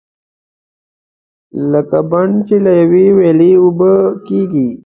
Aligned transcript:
لکه 1.71 1.99
بڼ 2.11 2.27
چې 2.47 2.55
له 2.63 2.71
یوې 2.81 3.05
ویالې 3.17 3.51
اوبه 3.61 3.93
کېږي. 4.27 4.69